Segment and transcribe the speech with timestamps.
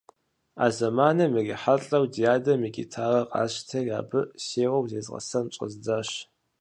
[0.63, 6.09] А зэманым ирихьэлӀэу ди адэм и гитарэр къасщтэри, абы сеуэу зезгъэсэн щӀэздзащ.